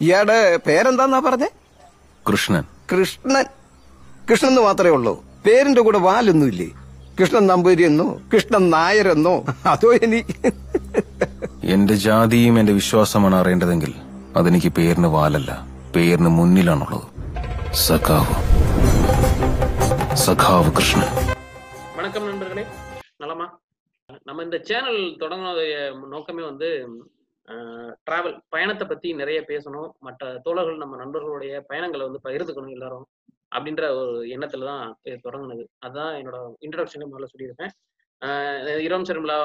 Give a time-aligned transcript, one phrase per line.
[0.00, 1.50] ഇയാടെ പേരെന്താന്നാ പറഞ്ഞേ
[2.26, 3.46] കൃഷ്ണൻ കൃഷ്ണൻ
[4.28, 5.14] കൃഷ്ണൻ എന്ന് മാത്രമേ ഉള്ളൂ
[5.46, 6.68] പേരിന്റെ കൂടെ വാലൊന്നുമില്ലേ
[7.18, 9.34] കൃഷ്ണൻ നമ്പൂരി എന്നോ കൃഷ്ണൻ നായരെന്നോ
[9.72, 10.20] അതോ ഇനി
[11.74, 13.92] എന്റെ ജാതിയും എന്റെ വിശ്വാസമാണ് അറിയേണ്ടതെങ്കിൽ
[14.36, 15.52] അതെനിക്ക് പേരിന് വാലല്ല
[15.94, 17.06] പേരിന് മുന്നിലാണുള്ളത്
[17.84, 18.36] സഖാവ്
[20.24, 21.08] സഖാവ് കൃഷ്ണൻ
[21.96, 22.64] வணக்கம் நண்பர்களே
[23.22, 23.46] நலமா
[24.26, 25.74] நம்ம இந்த சேனல் தொடங்கினதைய
[26.12, 26.68] நோக்கமே வந்து
[28.07, 29.89] டிராவல் பயணத்தை பத்தி நிறைய பேசணும்.
[30.07, 33.05] மற்ற தோழர்கள் நம்ம நண்பர்களுடைய பயணங்களை வந்து பகிர்ந்துக்கணும் எல்லாரும்
[33.55, 34.85] அப்படின்ற ஒரு எண்ணத்துல தான்
[35.25, 35.63] தொடங்கினது.
[35.85, 37.73] அதுதான் என்னோட இன்ட்ரடக்ஷனே முதல்ல சொல்லியிருப்பேன்
[38.65, 39.37] இரவம் இரவும் சர்மிளா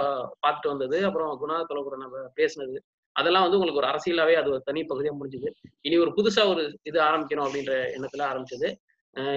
[0.45, 0.97] பார்த்துட்டு வந்தது.
[1.09, 2.77] அப்புறம் குணா கூட நம்ம பேசினது.
[3.17, 5.51] அதெல்லாம் வந்து உங்களுக்கு ஒரு அரசியலாவே அது ஒரு தனி பகுதியா முடிஞ்சுது.
[5.87, 8.69] இனி ஒரு புதுசா ஒரு இது ஆரம்பிக்கணும் அப்படின்ற எண்ணத்துல ஆரம்பிச்சது.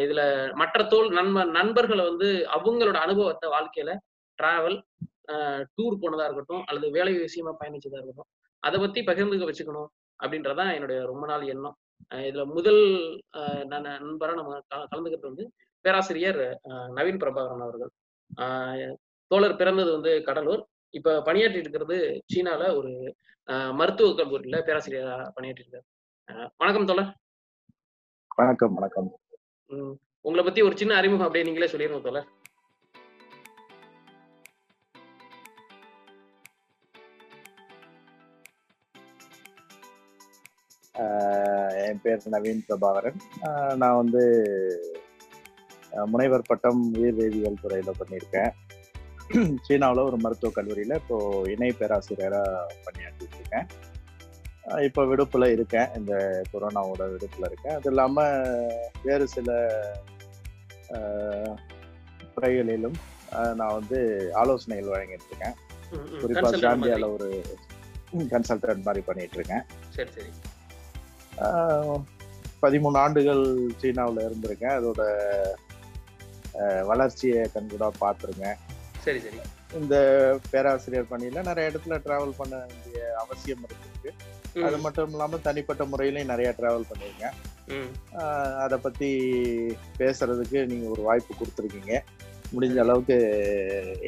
[0.05, 0.22] இதுல
[0.62, 3.91] மற்ற தோல் நண்ப நண்பர்களை வந்து அவங்களோட அனுபவத்தை வாழ்க்கையில
[4.39, 4.78] டிராவல்
[5.76, 8.30] டூர் போனதா இருக்கட்டும் அல்லது வேலை விஷயமா பயணிச்சதா இருக்கட்டும்
[8.66, 11.76] அதை பத்தி பகிர்ந்துக்க வச்சுக்கணும் அப்படின்றதான் என்னுடைய ரொம்ப நாள் எண்ணம்.
[12.30, 12.81] இதுல முதல்
[13.72, 15.45] நண்பரா நம்ம கலந்துக்கிறது வந்து
[15.86, 16.42] பேராசிரியர்
[16.97, 17.92] நவீன் பிரபாகரன் அவர்கள்.
[19.31, 20.64] தோழர் பிறந்தது வந்து கடலூர்.
[20.94, 21.97] இப்ப பணியாற்றி இருக்கிறது
[22.34, 22.92] சீனால ஒரு
[23.47, 25.88] ஆஹ் மருத்துவக் கல்லூரியில பேராசிரியரா பணியாற்றி இருக்காரு
[26.58, 27.12] வணக்கம் தோழர்.
[28.36, 29.08] வணக்கம் வணக்கம்.
[30.25, 32.28] உங்களை பத்தி ஒரு சின்ன அறிமுகம் அப்படியே நீங்களே சொல்லிருங்க தோழர்.
[41.88, 43.19] என் பேர் நவீன் பிரபாகரன்.
[43.81, 44.23] நான் வந்து
[46.14, 48.52] முனைவர் பட்டம் உயிர் வேதியியல் துறையில பண்ணியிருக்கேன்.
[49.66, 51.17] சீனாவில் ஒரு மருத்துவக் கல்லூரியில இப்போ
[51.53, 53.67] இணை பேராசிரியராக பணியாற்றிட்டு இருக்கேன்
[54.88, 55.89] இப்போ விடுப்புல இருக்கேன்.
[56.00, 56.14] இந்த
[56.52, 57.75] கொரோனாவோட விடுப்புல இருக்கேன்.
[57.78, 58.25] அது இல்லாம
[59.08, 59.50] வேறு சில
[62.36, 62.97] துறைகளிலும்
[63.59, 63.97] நான் வந்து
[64.41, 65.56] ஆலோசனைகள் வழங்கிட்டு இருக்கேன்
[65.94, 67.39] உம் உம் குறிப்பா consultant ஜாம்பியால மாதிரி.
[68.16, 69.63] ஒரு கன்சல்டன்ட் மாதிரி பண்ணிட்டு இருக்கேன்
[69.95, 70.31] சரி சரி.
[72.64, 73.44] பதிமூணு ஆண்டுகள்
[73.82, 74.78] சீனாவில் இருந்திருக்கேன்.
[74.80, 75.02] அதோட
[76.90, 78.58] வளர்ச்சியை கண்கூடா பார்த்துருக்கேன்.
[79.06, 79.40] சரி சரி.
[79.80, 79.96] இந்த
[80.52, 84.12] பேராசிரியர் பணியில நிறைய இடத்துல டிராவல் பண்ண வேண்டிய அவசியம் இருக்கு
[84.68, 87.36] அது மட்டும் இல்லாம தனிப்பட்ட முறையிலையும் நிறைய டிராவல் பண்ணியிருக்கேன்.
[88.63, 89.09] அதை பத்தி
[90.00, 91.94] பேசுறதுக்கு நீங்க ஒரு வாய்ப்பு கொடுத்துருக்கீங்க.
[92.52, 93.18] முடிஞ்ச அளவுக்கு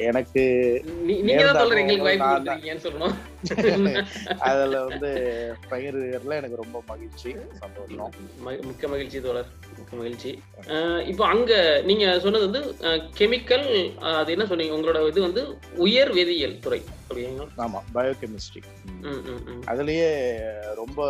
[0.02, 0.42] எனக்கு
[4.46, 5.10] அதுல வந்து
[5.70, 7.30] பகிர்றதுல எனக்கு ரொம்ப மகிழ்ச்சி
[7.60, 8.12] சந்தோஷம்.
[8.68, 9.48] மிக்க மகிழ்ச்சி தோழர்.
[9.78, 10.30] மிக்க மகிழ்ச்சி.
[11.06, 11.52] இப்போ அங்க
[11.84, 12.62] நீங்க சொன்னது வந்து
[13.20, 13.66] கெமிக்கல்
[14.12, 14.76] அது என்ன சொன்னீங்க?
[14.76, 15.44] உங்களோட இது வந்து
[15.78, 16.80] உயர் வேதியியல் துறை
[17.58, 18.62] ஆமா பயோகெமிஸ்ட்ரி.
[19.66, 20.10] அதுலயே
[20.74, 21.00] ரொம்ப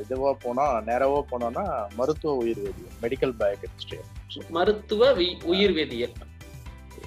[0.00, 1.64] இதுவா போனா நேரவா போனோம்னா
[1.96, 3.98] மருத்துவ உயிர் வேதியியல் மெடிக்கல் பயோகெமிஸ்ட்ரி
[4.50, 5.10] மருத்துவ
[5.52, 6.16] உயிர் வேதியியல்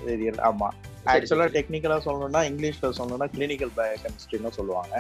[0.06, 0.70] வேதியியல் ஆமா.
[1.12, 1.46] ஆக்சுவலா.
[1.56, 4.94] டெக்னிக்கலா சொல்லணும்னா இங்கிலீஷ்ல சொல்லணும்னா கிளினிக்கல் பயோகெமிஸ்ட்ரின்னு சொல்லுவாங்க.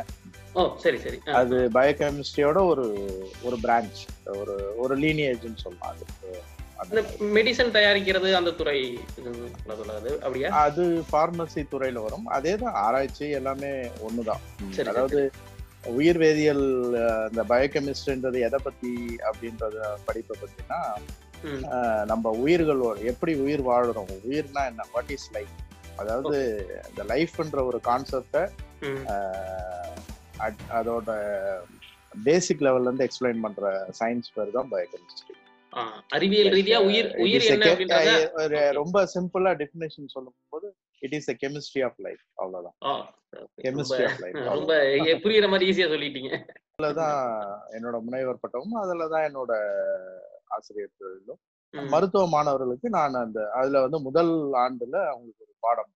[0.55, 1.17] ஓ சரி சரி.
[1.33, 2.85] அது பயோகெமிஸ்ட்ரியோட ஒரு
[3.43, 4.01] ஒரு பிரான்ச்
[4.35, 6.33] ஒரு ஒரு லீனியேஜ்னு சொல்லலாம் அது
[6.79, 7.01] அந்த
[7.35, 8.77] மெடிசன் தயாரிக்கிறது அந்த துறை
[10.21, 10.49] அப்படியா?
[10.61, 12.25] அது பார்மசி துறையில வரும்.
[12.37, 13.71] அதே தான் ஆராய்ச்சி எல்லாமே
[14.07, 14.41] ஒண்ணுதான்.
[14.85, 15.19] அதாவது
[15.97, 16.65] உயிர் வேதியியல்
[17.29, 18.91] இந்த பயோகெமிஸ்ட்ரின்றது எதை பத்தி
[19.29, 20.79] அப்படின்றத படிப்பை பத்தினா
[22.11, 24.11] நம்ம உயிர்களோட எப்படி உயிர் வாழுறோம்?
[24.27, 24.85] உயிர்னா என்ன?
[24.93, 25.55] வாட் இஸ் லைஃப்
[26.01, 26.37] அதாவது
[26.89, 28.43] இந்த லைஃப்ன்ற ஒரு கான்செப்டை.
[30.77, 31.09] அதோட
[32.27, 35.35] பேசிக் லெவல்ல இருந்து எக்ஸ்பிளைன் பண்ற சயின்ஸ் பேர் தான் பயோகெமிஸ்ட்ரி
[36.15, 37.45] அறிவியல் ரீதியா உயிர் உயிர்.
[38.81, 40.67] ரொம்ப சிம்பிளா டெஃபினேஷன் சொல்லும் போது
[41.03, 42.77] it is chemistry of life அவ்வளவுதான்.
[43.63, 44.73] கெமிஸ்ட்ரி ஆஃப் லைஃப் ரொம்ப
[45.23, 46.31] புரியுற மாதிரி ஈஸியா சொல்லிட்டீங்க.
[46.73, 47.17] அதுலதான்
[47.71, 49.51] என்னோட முனைவர் பட்டமும் அதுலதான் என்னோட
[50.47, 51.41] ஆசிரியர் தொழிலும்
[51.73, 54.33] மருத்துவ மாணவர்களுக்கு நான் அந்த அதுல வந்து முதல்
[54.63, 55.91] ஆண்டுல அவங்களுக்கு ஒரு பாடம்.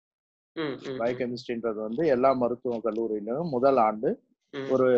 [1.00, 4.10] பயோகெமிஸ்ட்ரின்றது வந்து எல்லா மருத்துவ கல்லூரியிலும் முதல் ஆண்டு.
[4.70, 4.90] ஒரு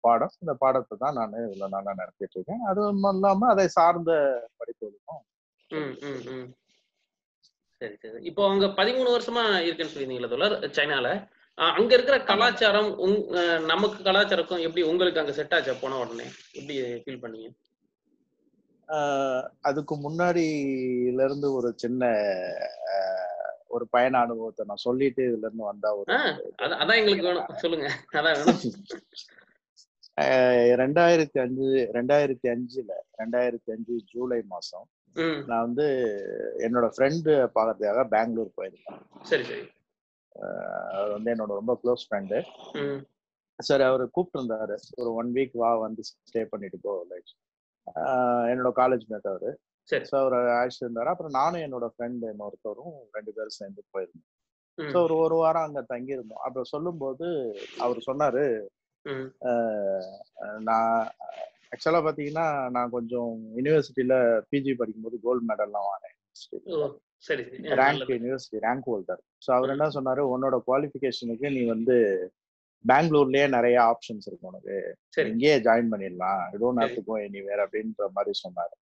[0.00, 0.34] பாடம்.
[0.38, 2.64] இந்த பாடத்தை தான் நான் இவ்வளவு நாளா நடத்திட்டு இருக்கேன்.
[2.66, 4.12] அதுவும் இல்லாம அதை சார்ந்த
[4.58, 5.22] படிப்புகளுக்கும்.
[7.82, 8.18] சரி சரி.
[8.30, 11.08] இப்போ அங்க பதிமூணு வருஷமா இருக்குன்னு சொல்லியிருந்தீங்களா தோழர் சைனால.
[11.58, 13.16] அங்க இருக்கிற கலாச்சாரம் உங்
[13.70, 16.26] நமக்கு கலாச்சாரக்கும் எப்படி உங்களுக்கு அங்க செட் ஆச்சா போன உடனே?
[16.58, 17.50] எப்படி ஃபீல் பண்ணீங்க?
[19.68, 22.02] அதுக்கு முன்னாடில இருந்து ஒரு சின்ன
[23.74, 26.10] ஒரு பயண அனுபவத்தை நான் சொல்லிட்டு இதுல இருந்து வந்தா ஒரு
[26.78, 27.46] அதான் எங்களுக்கு வேணும்.
[27.62, 27.86] சொல்லுங்க.
[28.18, 28.60] அதான் வேணும்.
[30.82, 32.90] ரெண்டாயிரத்தி அஞ்சு ரெண்டாயிரத்தி அஞ்சுல
[33.20, 34.86] ரெண்டாயிரத்தி அஞ்சு ஜூலை மாசம்
[35.46, 35.86] நான் வந்து
[36.58, 39.00] என்னோட ஃப்ரெண்டு பார்க்கறதுக்காக பெங்களூர் போயிருந்தேன்.
[39.22, 39.64] சரி சரி.
[40.92, 42.38] அவர் வந்து என்னோட ரொம்ப க்ளோஸ் ஃப்ரெண்டு
[43.58, 47.32] சரி அவர் கூப்பிட்டு இருந்தாரு ஒரு ஒன் வீக் வா வந்து ஸ்டே பண்ணிட்டு போ லைக்
[48.50, 49.50] என்னோட காலேஜ் மேட் அவரு.
[49.88, 50.04] சரி.
[50.04, 54.28] ஸோ அவர் அழைச்சிட்டு இருந்தாரு அப்புறம் நானும் என்னோட ஃப்ரெண்டு இன்னொருத்தரும் ரெண்டு பேரும் சேர்ந்து போயிருந்தோம்.
[54.78, 56.42] ஸோ ஒரு ஒரு வாரம் அங்க தங்கியிருந்தோம்.
[56.44, 57.26] அப்ப சொல்லும்போது
[57.78, 58.44] அவர் சொன்னாரு
[59.04, 59.26] ம்.
[59.42, 60.08] "அஹ்,
[60.42, 60.96] அஹ், நான்
[61.72, 64.14] ஆக்சுவலா பாத்தீங்கன்னா நான் கொஞ்சம் யூனிவர்சிட்டியில
[64.50, 66.18] பிஜி படிக்கும்போது கோல்டு மெடல்லாம் வாங்கினேன்
[67.80, 67.92] rank.
[68.16, 70.22] University rank holder so அவர் என்ன சொன்னாரு?
[70.32, 71.96] உன்னோட குவாலிஃபிகேஷனுக்கு நீ வந்து
[72.84, 74.76] பெங்களூர்லயே நிறைய ஆப்ஷன்ஸ் இருக்கு உனக்கு.
[75.30, 76.40] இங்கேயே ஜாயின் பண்ணிடலாம்.
[76.62, 76.94] Don't have.
[76.96, 78.74] To go anywhere அப்படின்ற மாதிரி சொன்னாரு.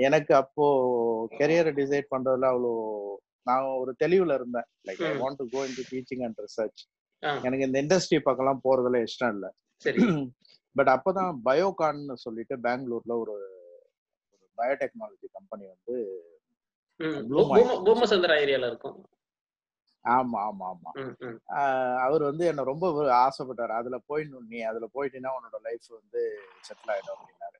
[0.00, 0.64] எனக்கு அப்போ
[1.32, 2.72] கெரியரை டிசைட் பண்றதுல அவ்வளோ
[3.46, 4.68] நான் ஒரு தெளிவுல இருந்தேன்.
[4.88, 5.12] Like I.
[5.22, 6.82] Want to go in teaching and research
[7.42, 9.50] எனக்கு இந்த இண்டஸ்ட்ரி பக்கம்லாம் போறதுல இஷ்டம் இல்லை.
[9.84, 9.98] சரி.
[10.76, 13.34] பட் அப்பதான் பயோகான்னு சொல்லிட்டு பெங்களூர்ல ஒரு
[14.58, 15.96] பயோடெக்னாலஜி கம்பெனி வந்து
[18.38, 18.98] ஏரியால இருக்கும்.
[20.04, 20.90] ஆமா ஆமா ஆமா.
[22.04, 22.86] அவர் வந்து என்ன ரொம்ப
[23.18, 23.72] ஆசைப்பட்டாரு.
[23.80, 26.20] அதுல போயிடணும் நீ அதுல போயிட்டீங்கன்னா உன்னோட லைஃப் வந்து
[26.68, 27.58] செட்டில் ஆயிடும் அப்படின்னாரு.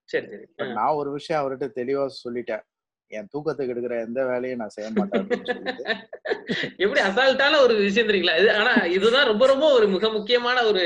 [0.79, 2.65] நான் ஒரு விஷயம் அவர்கிட்ட தெளிவா சொல்லிட்டேன்.
[3.11, 5.27] என் தூக்கத்துக்கு எடுக்கிற எந்த வேலையும் நான் செய்ய மாட்டேன்
[6.83, 8.37] எப்படி அசால்ட்டான ஒரு விஷயம் தெரியுங்களா?
[8.41, 10.83] இது ஆனா இதுதான் ரொம்ப ரொம்ப ஒரு மிக முக்கியமான ஒரு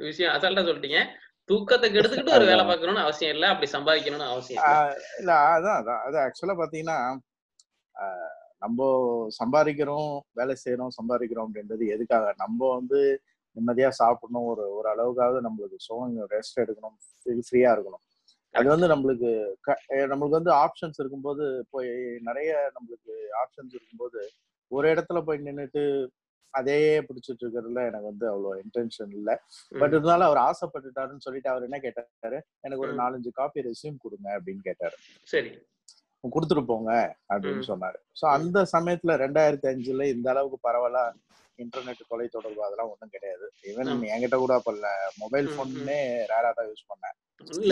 [0.00, 0.34] விஷயம்.
[0.34, 1.00] அசால்ட்டா சொல்லிட்டீங்க.
[1.44, 3.48] தூக்கத்தை கெடுத்துக்கிட்டு ஒரு வேலை பார்க்கணும்னு அவசியம் இல்ல.
[3.48, 4.62] அப்படி சம்பாதிக்கணும்னு அவசியம்
[5.18, 5.32] இல்ல.
[5.32, 6.00] ஆஹ் அதான் அதான்.
[6.00, 7.16] அது ஆக்சுவலா பாத்தீங்கன்னா
[8.58, 12.34] நம்ம சம்பாதிக்கிறோம் வேலை செய்யறோம் சம்பாதிக்கிறோம் அப்படின்றது எதுக்காக?
[12.36, 13.20] நம்ம வந்து
[13.54, 14.46] நிம்மதியா சாப்பிடணும்.
[14.46, 18.02] ஒரு ஒரு அளவுக்காவது நம்மளுக்கு சுகம் ரெஸ்ட் எடுக்கணும் ஃப்ரீயா இருக்கணும்.
[18.50, 21.88] அது வந்து நம்மளுக்கு க- நம்மளுக்கு வந்து ஆப்ஷன்ஸ் இருக்கும்போது போய்
[22.20, 24.30] நிறைய நம்மளுக்கு ஆப்ஷன்ஸ் இருக்கும்போது
[24.68, 26.06] ஒரு இடத்துல போய் நின்னுட்டு
[26.50, 29.34] அதே பிடிச்சிட்டு இருக்கிறதுல எனக்கு வந்து அவ்வளோ இன்டென்ஷன் இல்லை.
[29.80, 32.38] பட் இருந்தாலும் அவர் ஆசைப்பட்டுட்டாருன்னு சொல்லிட்டு அவர் என்ன கேட்டாரு?
[32.60, 32.92] எனக்கு ஒரு.
[33.02, 34.96] நாலஞ்சு காப்பி ரெசியூம் கொடுங்க அப்படின்னு கேட்டாரு.
[35.28, 35.52] சரி.
[36.24, 37.62] கொடுத்துட்டு போங்க அப்படின்னு.
[37.70, 37.98] சொன்னாரு.
[38.20, 41.12] சோ அந்த சமயத்துல ரெண்டாயிரத்தி அஞ்சுல இந்த அளவுக்கு பரவலா
[41.58, 43.46] இன்டர்நெட் தொலைத்தொடர்பு அதெல்லாம் ஒண்ணும் கிடையாது.
[43.70, 44.04] ஈவன்.
[44.14, 44.72] என்கிட்ட கூட அப்ப
[45.18, 45.98] மொபைல் போன்னே
[46.32, 47.16] ரேரா தான் யூஸ் பண்ணேன்.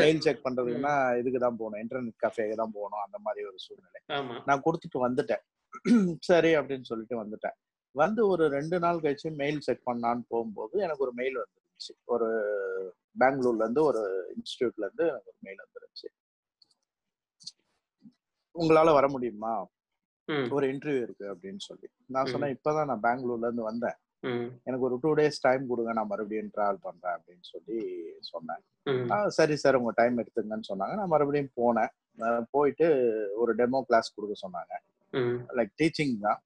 [0.01, 1.81] மெயில் செக் பண்றதுக்குன்னா இதுக்கு தான் போகணும்.
[1.85, 3.01] இன்டர்நெட் கஃபேக்கு தான் போகணும்.
[3.07, 4.01] அந்த மாதிரி ஒரு சூழ்நிலை.
[4.47, 5.43] நான் கொடுத்துட்டு வந்துட்டேன்.
[6.21, 7.57] சரி அப்படின்னு சொல்லிட்டு வந்துட்டேன்.
[7.95, 11.95] வந்து ஒரு ரெண்டு நாள் கழிச்சு மெயில் செக் பண்ணான்னு போகும்போது எனக்கு ஒரு மெயில் வந்துருந்துச்சு.
[12.15, 12.29] ஒரு
[13.23, 14.03] பெங்களூர்ல இருந்து ஒரு
[14.37, 16.09] இன்ஸ்டியூட்ல இருந்து எனக்கு ஒரு மெயில் வந்துருச்சு
[18.55, 19.53] உங்களால வர முடியுமா?
[20.57, 21.89] ஒரு இன்டர்வியூ இருக்கு அப்படின்னு சொல்லி.
[22.15, 23.99] நான் சொன்னேன் இப்பதான் நான் பெங்களூர்ல இருந்து வந்தேன்.
[24.69, 27.79] எனக்கு ஒரு டூ டேஸ் டைம் கொடுங்க நான் மறுபடியும் டிராவல் பண்றேன் அப்படின்னு சொல்லி
[28.33, 28.63] சொன்னேன்.
[29.39, 30.95] சரி சார் உங்க டைம் எடுத்துங்கன்னு சொன்னாங்க.
[31.01, 31.93] நான் மறுபடியும் போனேன்.
[32.55, 32.87] போயிட்டு
[33.43, 34.73] ஒரு டெமோ கிளாஸ் கொடுக்க சொன்னாங்க.
[35.59, 36.41] லைக் டீச்சிங் தான்.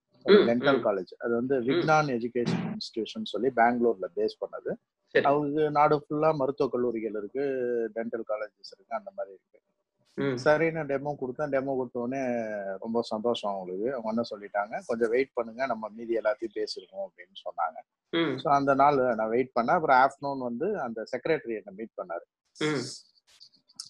[0.49, 0.81] டென்டல்.
[0.87, 4.71] காலேஜ் அது வந்து விக்னான் எஜுகேஷன் இன்ஸ்டிடியூஷன் சொல்லி பெங்களூர்ல பேஸ் பண்ணது.
[5.15, 7.45] அவங்களுக்கு நாடு ஃபுல்லா மருத்துவக் கல்லூரிகள் இருக்கு
[7.97, 9.61] டென்டல் காலேஜஸ் இருக்கு அந்த மாதிரி இருக்கு.
[10.45, 11.51] சரி நான் டெமோ கொடுத்தேன்.
[11.55, 12.21] டெமோ கொடுத்த உடனே
[12.85, 13.89] ரொம்ப சந்தோஷம் அவங்களுக்கு.
[13.95, 15.63] அவங்க என்ன சொல்லிட்டாங்க கொஞ்சம் வெயிட் பண்ணுங்க.
[15.73, 17.79] நம்ம மீதி எல்லாத்தையும் பேசிருக்கோம் அப்படின்னு சொன்னாங்க.
[18.43, 19.79] ஸோ அந்த நாள் நான் வெயிட் பண்ணேன்.
[19.79, 22.27] அப்புறம் ஆஃப்டர்நூன் வந்து அந்த செக்ரட்டரி என்னை மீட் பண்ணாரு.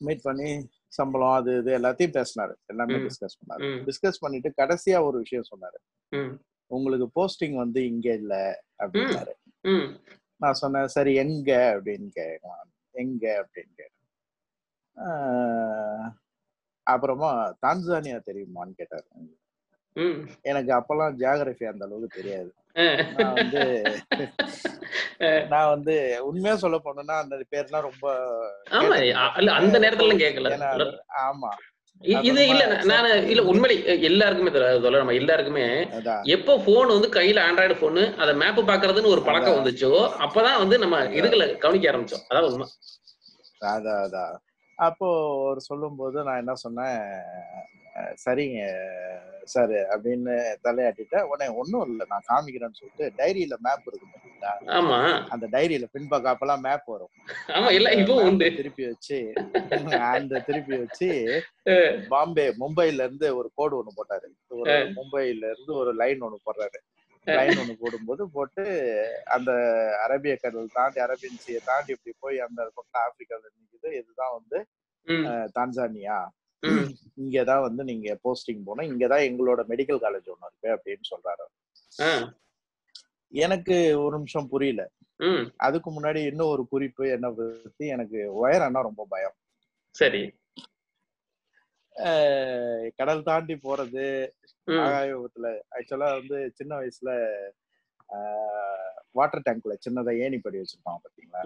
[0.06, 0.48] மீட் பண்ணி
[0.96, 2.54] சம்பளம் அது இது எல்லாத்தையும் பேசினாரு.
[2.66, 2.94] எல்லாமே.
[2.96, 3.88] டிஸ்கஸ் பண்ணாரு.
[3.88, 5.78] டிஸ்கஸ் பண்ணிட்டு கடைசியா ஒரு விஷயம் சொன்னாரு.
[6.66, 9.32] உங்களுக்கு போஸ்டிங் வந்து இங்க இல்ல அப்படின்னாரு.
[10.37, 11.81] நான் சொன்னேன் சரி எங்க?
[11.82, 13.46] அப்படின்னு கேட்கலாம் எங்க?
[13.46, 13.94] அப்படின்னு கேட்டேன்.
[16.82, 19.06] அப்புறமா தான்சானியா தெரியுமான்னு கேட்டாரு.
[20.43, 22.50] எனக்கு அப்பெல்லாம் ஜியாகிரபி அந்த அளவுக்கு தெரியாது.
[23.16, 23.62] நான் வந்து
[25.48, 28.04] நான் வந்து உண்மையா சொல்ல போனேன்னா அந்த பேர்லாம் ரொம்ப
[29.56, 30.90] அந்த நேரத்துல கேட்கல அது-
[31.22, 31.50] ஆமா.
[32.25, 35.64] இது இல்ல நான் இல்ல உண்மையிலே எல்லாருக்குமே சொல்ல நம்ம எல்லாருக்குமே
[36.28, 39.56] எப்போ போன் வந்து கையில ஆண்ட்ராய்டு போனு அத மேப் பாக்குறதுன்னு ஒரு பழக்கம்.
[39.58, 42.25] வந்துச்சோ அப்பதான் வந்து நம்ம இதுகளை கவனிக்க ஆரம்பிச்சோம்.
[42.28, 42.69] அதான் உண்மை.
[43.69, 44.34] அதான் அதான்.
[44.78, 45.08] அப்போ
[45.44, 46.99] ஒரு சொல்லும்போது நான் என்ன சொன்னேன்
[48.22, 48.60] சரிங்க
[49.46, 49.74] சார்.
[49.92, 50.32] அப்படின்னு
[50.64, 54.98] தலையாட்டிட்டேன் உடனே ஒன்றும் இல்லை நான் காமிக்கிறேன்னு சொல்லிட்டு டைரியில மேப் இருக்கு பார்த்தீங்களா ஆமா.
[55.34, 57.12] அந்த டைரியில பின்பக்கம் அப்பெல்லாம் மேப் வரும்.
[57.56, 58.48] ஆமா இல்ல அந்த இப்போ உண்டு.
[58.58, 59.18] திருப்பி வச்சு
[60.12, 61.10] அந்த திருப்பி வச்சு
[62.10, 64.28] பாம்பே மும்பைல இருந்து ஒரு கோடு ஒண்ணு போட்டாரு.
[64.58, 66.78] ஒரு மும்பைல இருந்து ஒரு லைன் ஒண்ணு போடுறாரு.
[67.26, 68.64] லைன் ஒண்ணு போடும்போது போட்டு
[69.34, 69.50] அந்த
[70.04, 73.88] அரேபிய கடல் தாண்டி அரேபியன் சீயை தாண்டி இப்படி போய் அந்த பக்கம் ஆப்பிரிக்கால நிக்குது.
[74.00, 74.58] இதுதான் வந்து
[75.56, 76.18] தான்சானியா.
[76.62, 78.88] இங்கதான் வந்து நீங்க போஸ்டிங் போகணும்.
[78.90, 81.46] இங்கதான் எங்களோட மெடிக்கல் காலேஜ் ஒண்ணு இருக்கு அப்படின்னு சொல்றாரு
[83.32, 84.82] எனக்கு ஒரு நிமிஷம் புரியல.
[85.56, 89.36] அதுக்கு முன்னாடி இன்னும் ஒரு குறிப்பு என்ன பத்தி எனக்கு உயரம்னா ரொம்ப பயம்.
[89.94, 90.22] சரி.
[92.96, 94.04] கடல் தாண்டி போறது
[94.64, 95.46] ம், ஆகாய விபத்துல
[95.76, 97.10] ஆக்சுவலா வந்து சின்ன வயசுல
[99.10, 101.42] வாட்டர் டேங்க்ல சின்னதா ஏணி படி வச்சிருப்பாங்க பாத்தீங்களா.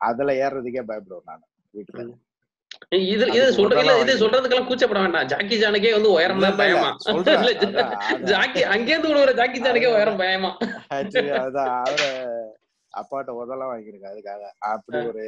[0.00, 2.02] அதுல ஏறுறதுக்கே பயப்படுவேன் நான் வீட்டுல.
[2.92, 3.24] இது
[3.56, 5.26] சொல்றதுல இது சொல்றதுக்கெல்லாம் கூச்சப்பட வேண்டாம்.
[5.26, 6.90] ஜாக்கி ஜானுக்கே வந்து உயரம் தான் பயமா.
[8.22, 9.94] ஜாக்கி அங்கேருந்து விடுற ஜாக்கி ஜானுக்கே.
[9.96, 10.50] உயரம் பயமா?
[11.40, 12.10] அதான் அவரை
[12.92, 14.42] அப்பாட்ட உதலாம் வாங்கியிருக்கேன் அதுக்காக.
[14.66, 15.24] அப்படி ஒரு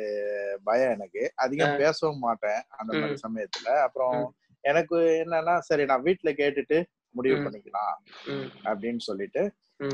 [0.64, 1.32] பயம் எனக்கு.
[1.36, 3.18] அதிகம் பேசவும் மாட்டேன் அந்த மாதிரி.
[3.26, 3.68] சமயத்துல.
[3.82, 4.18] அப்புறம்.
[4.64, 6.78] எனக்கு என்னன்னா சரி நான் வீட்டுல கேட்டுட்டு
[7.14, 7.36] முடிவு.
[7.38, 7.96] பண்ணிக்கலாம்
[8.64, 9.42] அப்படின்னு சொல்லிட்டு.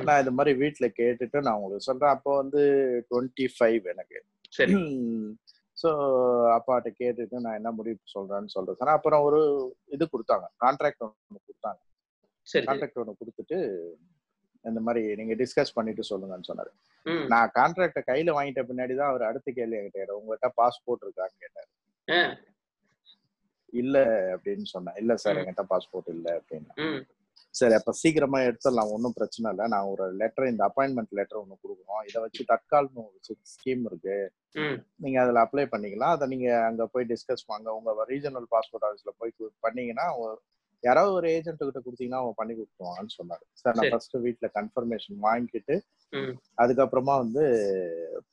[0.05, 2.11] நான் இது மாதிரி வீட்டுல கேட்டுட்டு நான் உங்களுக்கு சொல்றேன்.
[2.11, 2.63] அப்போ வந்து
[3.11, 4.19] டுவெண்ட்டி ஃபைவ் எனக்கு.
[4.51, 4.75] சரி.
[5.83, 5.89] ஸோ
[6.57, 8.79] அப்பாட்ட கேட்டுட்டு நான் என்ன முடிவு சொல்றேன்னு சொல்றேன்.
[8.79, 8.97] சொன்னேன்.
[8.97, 9.41] அப்புறம் ஒரு
[9.87, 10.47] இது கொடுத்தாங்க.
[10.65, 11.81] கான்ட்ராக்ட் ஒன்று கொடுத்தாங்க.
[12.47, 12.67] சரி சரி.
[12.67, 13.59] கான்ட்ராக்ட் ஒன்று கொடுத்துட்டு
[14.65, 16.71] இந்த மாதிரி நீங்க டிஸ்கஸ் பண்ணிட்டு சொல்லுங்கன்னு சொன்னாரு.
[17.27, 20.19] நான் கான்ட்ராக்டை கையில வாங்கிட்ட பின்னாடி தான் அவர் அடுத்த கேள்வி கேட்டாரு.
[20.21, 21.71] உங்ககிட்ட பாஸ்போர்ட் இருக்கான்னு கேட்டாரு.
[23.73, 23.99] இல்ல
[24.35, 24.97] அப்படின்னு சொன்னேன்.
[24.97, 25.37] இல்ல சார்.
[25.37, 26.73] என்கிட்ட பாஸ்போர்ட் இல்ல அப்படின்னு.
[27.59, 28.93] சரி அப்ப சீக்கிரமா எடுத்துடலாம்.
[28.95, 29.65] ஒன்றும் பிரச்சனை இல்லை.
[29.75, 34.17] நான் ஒரு லெட்டர் இந்த அப்பாயின்மெண்ட் லெட்டர் ஒன்று கொடுக்குறோம் இதை வச்சு தற்கால்னு ஒரு ஸ்கீம் இருக்கு.
[35.05, 36.15] நீங்க அதுல அப்ளை பண்ணிக்கலாம்.
[36.17, 39.33] அதை நீங்க அங்க போய் டிஸ்கஸ் பண்ண உங்க ரீஜனல் பாஸ்போர்ட் ஆஃபீஸ்ல போய்
[39.67, 40.07] பண்ணீங்கன்னா
[40.85, 43.45] யாராவது ஒரு ஏஜென்ட் கிட்ட கொடுத்தீங்கன்னா அவங்க பண்ணி கொடுத்துருவாங்கன்னு சொன்னாரு.
[43.61, 43.85] சார் நான்.
[43.93, 45.77] ஃபர்ஸ்ட் வீட்ல கன்ஃபர்மேஷன் வாங்கிட்டு
[46.63, 47.45] அதுக்கப்புறமா வந்து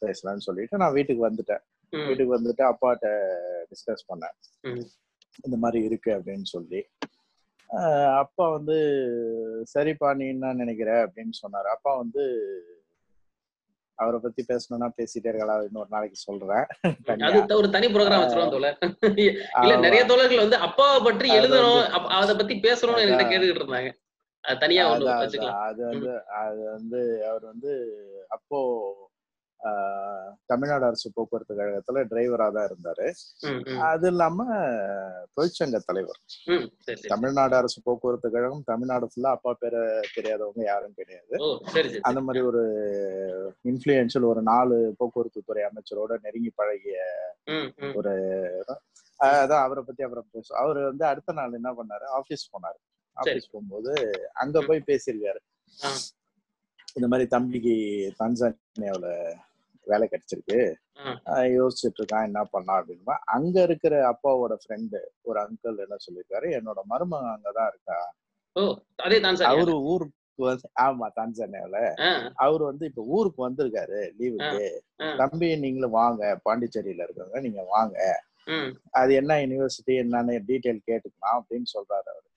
[0.03, 1.63] பேசலாம்னு சொல்லிட்டு நான் வீட்டுக்கு வந்துட்டேன்.
[2.07, 3.07] வீட்டுக்கு வந்துட்டு அப்பாட்ட
[3.71, 4.35] டிஸ்கஸ் பண்ணேன்.
[5.47, 6.81] இந்த மாதிரி இருக்கு அப்படின்னு சொல்லி.
[8.15, 8.77] அப்பா வந்து
[9.75, 11.07] சரிப்பா நீ என்ன நினைக்கிற?
[11.07, 11.69] அப்படின்னு சொன்னாரு.
[11.69, 12.23] அப்பா வந்து
[13.95, 16.65] அவரை பத்தி பேசணும்னா பேசிட்டே இருக்கலாம் இன்னொரு நாளைக்கு சொல்றேன்.
[17.21, 18.77] அது ஒரு தனி ப்ரோக்ராம் வச்சிருவோம் தோழர்.
[19.61, 19.75] இல்ல.
[19.77, 23.27] நிறைய தோழர்கள் வந்து அப்பாவை பற்றி எழுதணும் அத பத்தி பேசணும்னு என்கிட்ட.
[23.31, 23.91] கேட்டுக்கிட்டு இருந்தாங்க.
[24.43, 24.87] அது தனியா.
[25.63, 27.71] அது வந்து அது வந்து அவர் வந்து
[28.29, 28.59] அப்போ
[30.45, 33.07] தமிழ்நாடு அரசு போக்குவரத்து கழகத்துல டிரைவரா தான் இருந்தாரு.
[33.79, 34.45] அது இல்லாம
[35.35, 36.19] தொழிற்சங்க தலைவர்.
[37.07, 39.81] தமிழ்நாடு அரசு போக்குவரத்து கழகம் தமிழ்நாடு ஃபுல்லா அப்பா பேரை
[40.17, 41.35] தெரியாதவங்க யாரும் கிடையாது.
[42.01, 42.63] அந்த மாதிரி ஒரு
[43.63, 46.97] இன்ஃபுளுயன்ஷியல் ஒரு நாலு போக்குவரத்து துறை அமைச்சரோட நெருங்கி பழகிய
[49.19, 52.05] ஆஹ் அதான் அவரை பத்தி பேசும் அவர் வந்து அடுத்த நாள் என்ன பண்ணாரு?
[52.19, 52.79] ஆபீஸ் போனாரு.
[53.17, 53.91] ஆபீஸ் போகும்போது
[54.33, 54.61] அங்க.
[54.61, 55.41] போய் பேசியிருக்காரு.
[56.93, 57.73] இந்த மாதிரி தம்பிக்கு
[58.19, 59.09] தன்சானியாவுல
[59.87, 60.59] வேலை கிடைச்சிருக்கு.
[61.55, 67.35] யோசிச்சுட்டு இருக்கான் என்ன பண்ணலாம் அப்படின்னா அங்க இருக்கிற அப்பாவோட ஃப்ரெண்டு ஒரு அங்கிள் என்ன சொல்லியிருக்காரு என்னோட மருமகன்
[67.35, 67.99] அங்கதான் இருக்கா?
[69.51, 71.79] அவரு ஊருக்கு வந்து ஆமா தான்சானியாவுல
[72.37, 74.61] அவர் வந்து இப்ப ஊருக்கு வந்திருக்காரு லீவுக்கு.
[75.17, 77.97] தம்பி நீங்களும் வாங்க பாண்டிச்சேரியில இருக்கவங்க நீங்க வாங்க.
[78.99, 82.27] அது என்ன யூனிவர்சிட்டி என்னன்னு டீட்டெயில் கேட்டுக்கலாம் அப்படின்னு சொல்றாரு அவரு.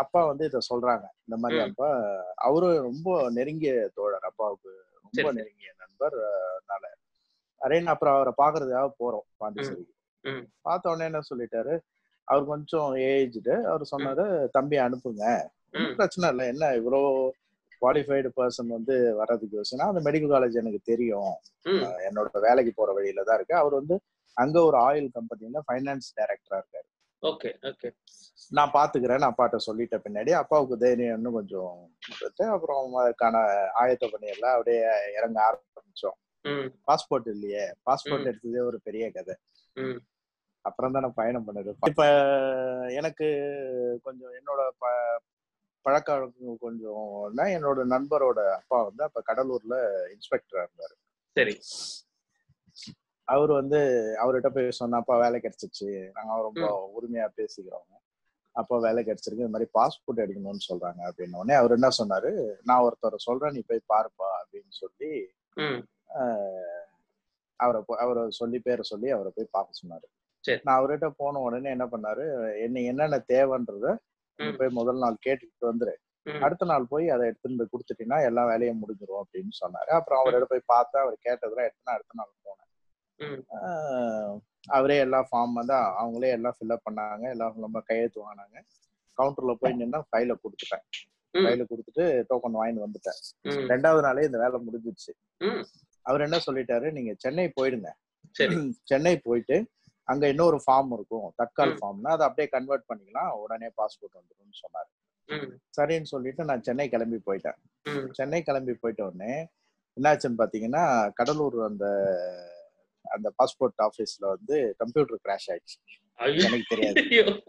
[0.00, 1.04] அப்பா வந்து இத சொல்றாங்க.
[1.24, 1.60] இந்த மாதிரி.
[1.66, 1.88] அப்பா
[2.46, 4.70] அவரும் ரொம்ப நெருங்கிய தோழர் அப்பாவுக்கு
[5.04, 5.32] ரொம்ப.
[5.32, 5.70] நெருங்கிய
[6.04, 6.16] நண்பர்
[6.50, 6.84] அதனால
[7.60, 9.92] அரேன் அப்புறம் அவரை பாக்குறதுக்காக போறோம் பாண்டிச்சேரிக்கு
[10.24, 10.44] ம்.
[10.62, 11.74] பார்த்த உடனே என்ன சொல்லிட்டாரு?
[12.28, 15.24] அவர் கொஞ்சம் ஏஜ்டு அவர் சொன்னாரு தம்பி அனுப்புங்க.
[15.96, 16.44] பிரச்சனை இல்லை.
[16.46, 17.00] என்ன இவ்வளோ
[17.82, 19.86] குவாலிஃபைடு பர்சன் வந்து வர்றதுக்கு யோசனை?
[19.86, 21.32] அந்த மெடிக்கல் காலேஜ் எனக்கு தெரியும்.
[22.08, 23.54] என்னோட வேலைக்கு போற வழியில தான் இருக்கு.
[23.54, 23.96] அவர் வந்து
[24.36, 26.88] அங்க ஒரு ஆயில் கம்பெனில ஃபைனான்ஸ் டைரக்டரா இருக்காரு.
[27.22, 27.88] Okay okay.
[28.50, 30.30] நான் பாத்துக்கிறேன் அப்பாட்ட சொல்லிட்ட பின்னாடி.
[30.32, 31.74] அப்பாவுக்கு தைரியம் இன்னும் கொஞ்சம்
[32.48, 33.36] அப்புறம் அதுக்கான
[33.82, 34.80] ஆயத்த பணியெல்லாம் அப்படியே
[35.18, 36.16] இறங்க ஆரம்பிச்சோம்.
[36.88, 37.64] பாஸ்போர்ட் இல்லையே.
[37.86, 38.28] பாஸ்போர்ட்.
[38.30, 39.34] எடுத்ததே ஒரு பெரிய கதை.
[40.64, 41.70] அப்புறம் தான் நான் பயணம் பண்ணது.
[41.90, 42.02] இப்ப
[43.00, 43.28] எனக்கு
[44.02, 44.86] கொஞ்சம் என்னோட ப
[45.86, 47.06] பழக்க வழக்கங்கள் கொஞ்சம்
[47.54, 49.76] என்னோட நண்பரோட அப்பா வந்து அப்ப கடலூர்ல
[50.14, 50.94] இன்ஸ்பெக்டரா இருந்தாரு.
[51.36, 51.54] சரி.
[53.24, 53.78] அவர் வந்து
[54.22, 55.88] அவர்கிட்ட போய் சொன்ன அப்பா வேலை கிடைச்சிச்சு.
[56.12, 57.86] நாங்க ரொம்ப உரிமையா பேசிக்கிறோம்.
[58.54, 59.44] அப்பா வேலை கிடைச்சிருக்கு.
[59.44, 62.30] இந்த மாதிரி பாஸ்போர்ட் எடுக்கணும்னு சொல்றாங்க அப்படின்னு உடனே அவர் என்ன சொன்னாரு?
[62.62, 65.10] நான் ஒருத்தரை சொல்றேன் நீ போய் பாருப்பா அப்படின்னு சொல்லி
[67.56, 70.06] அவரை அவரை சொல்லி பேரை சொல்லி அவரை போய் பார்க்க சொன்னாரு.
[70.44, 70.60] சரி.
[70.64, 72.24] நான் அவர்கிட்ட போன உடனே என்ன பண்ணாரு?
[72.60, 73.96] என்ன என்னென்ன தேவைன்றத.
[74.58, 75.94] போய் முதல் நாள் கேட்டுட்டு வந்துரு.
[76.26, 79.90] அடுத்த நாள் போய் அதை எடுத்துன்னு போய் கொடுத்துட்டீங்கன்னா எல்லா வேலையும் முடிஞ்சிரும் அப்படின்னு சொன்னாரு.
[79.98, 82.71] அப்புறம் அவர்கிட்ட போய் பார்த்தா அவர் கேட்டதெல்லாம் எடுத்துனா அடுத்த நாள் போனேன்.
[84.66, 87.30] அவரே எல்லா ஃபார்ம் வந்து அவங்களே எல்லாம் ஃபில்அப் பண்ணாங்க.
[87.30, 88.58] எல்லாம் நம்ம கையெழுத்து வாங்கினாங்க.
[89.18, 90.84] கவுண்டர்ல போய் நின்னா ஃபைல கொடுத்துட்டேன்.
[91.34, 93.18] ஃபைல கொடுத்துட்டு டோக்கன் வாங்கிட்டு வந்துட்டேன்.
[93.44, 95.12] ரெண்டாவது நாளே இந்த வேலை முடிஞ்சிச்சு.
[95.38, 95.64] ம்.
[96.02, 96.92] அவர் என்ன சொல்லிட்டாரு?
[96.92, 97.90] நீங்க சென்னை போயிடுங்க.
[98.84, 99.66] சென்னை போயிட்டு
[100.04, 101.32] அங்க இன்னொரு ஃபார்ம் இருக்கும்.
[101.36, 101.78] தட்கால் ம்.
[101.80, 103.30] ஃபார்ம்னா அதை அப்படியே கன்வெர்ட் பண்ணிக்கலாம்.
[103.30, 104.90] உடனே பாஸ்போர்ட் வந்துரும்னு சொன்னாரு.
[105.80, 107.58] சரின்னு சொல்லிட்டு நான் சென்னை கிளம்பி போயிட்டேன்.
[108.10, 109.46] சென்னை கிளம்பி போயிட்ட உடனே
[110.00, 111.86] என்னாச்சுன்னு பாத்தீங்கன்னா கடலூர் அந்த
[113.02, 115.78] அந்த பாஸ்போர்ட் ஆபீஸ்ல வந்து கம்ப்யூட்டர் கிராஷ் ஆயிடுச்சு.
[116.16, 117.42] எனக்கு தெரியாது.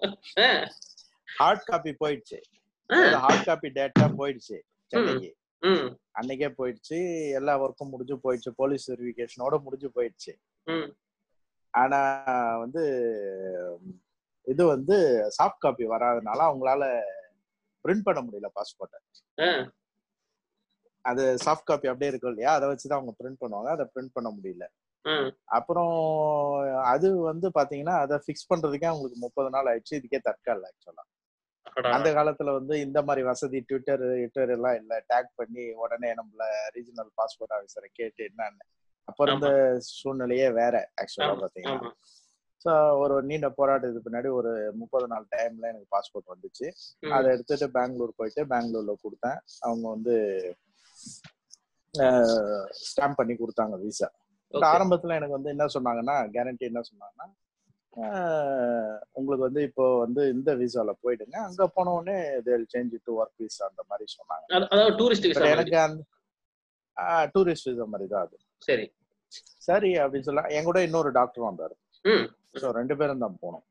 [1.37, 2.39] ஹார்ட் காப்பி போயிடுச்சு.
[3.13, 5.35] ஹார்ட் காப்பி டேட்டா போயிடுச்சு சென்னைக்கு.
[6.21, 6.97] அன்னைக்கே போயிடுச்சு.
[7.31, 8.49] எல்லா ஒர்க்கும் முடிஞ்சு போயிடுச்சு.
[8.55, 10.33] போலீஸ் வெரிஃபிகேஷனோட முடிஞ்சு போயிடுச்சு.
[11.69, 11.99] ஆனா
[12.57, 12.83] வந்து
[14.45, 14.95] இது வந்து
[15.43, 16.83] சாஃப்ட் காப்பி வராதனால அவங்களால
[17.87, 19.71] பிரிண்ட் பண்ண முடியல பாஸ்போர்ட்டை
[21.01, 22.53] அது சாஃப்ட் காப்பி அப்படியே இருக்கும் இல்லையா?
[22.53, 23.69] அதை வச்சுதான் அவங்க பிரிண்ட் பண்ணுவாங்க.
[23.75, 24.65] அதை பிரிண்ட் பண்ண முடியல.
[25.57, 25.93] அப்புறம்
[26.93, 29.97] அது வந்து பாத்தீங்கன்னா அதை ஃபிக்ஸ் பண்றதுக்கே அவங்களுக்கு முப்பது நாள் ஆயிடுச்சு.
[29.99, 31.03] இதுக்கே தற்கால ஆக்சுவலா.
[31.95, 34.93] அந்த காலத்துல வந்து இந்த மாதிரி வசதி ட்விட்டர் ட்விட்டர் எல்லாம் இல்ல.
[35.11, 36.43] டேக் பண்ணி உடனே நம்மள
[36.75, 38.63] ரீஜனல் பாஸ்போர்ட் ஆஃபீஸரை கேட்டு என்னன்னு.
[39.07, 39.47] அப்ப இருந்த
[39.91, 41.91] சூழ்நிலையே வேற ஆக்சுவலா பாத்தீங்கன்னா.
[42.65, 46.67] ஸோ ஒரு நீண்ட போராட்டத்துக்கு பின்னாடி ஒரு முப்பது நாள் டைம்ல எனக்கு பாஸ்போர்ட் வந்துச்சு.
[47.15, 49.39] அதை எடுத்துட்டு பெங்களூர் போயிட்டு பெங்களூர்ல கொடுத்தேன்.
[49.61, 50.15] அவங்க வந்து
[52.85, 54.07] ஸ்டாம்ப் பண்ணி கொடுத்தாங்க விசா.
[54.73, 57.27] ஆரம்பத்துல எனக்கு வந்து என்ன சொன்னாங்கன்னா கேரண்டி என்ன சொன்னாங்கன்னா
[59.13, 61.35] உங்களுக்கு வந்து இப்போ வந்து இந்த விசால போயிடுங்க.
[61.47, 62.15] அங்க போன உடனே
[62.73, 64.45] சேஞ்ச் டு ஒர்க் விசா அந்த மாதிரி சொன்னாங்க.
[64.69, 66.01] அதாவது டூரிஸ்ட் விசா எனக்கு அந்த
[67.35, 68.37] டூரிஸ்ட் விசா மாதிரி தான் அது.
[68.67, 68.85] சரி.
[69.67, 71.75] சரி அப்படின்னு சொல்ல என் கூட இன்னொரு டாக்டர் வந்தாரு.
[72.61, 73.65] ஸோ ரெண்டு பேரும் தான் போனோம்.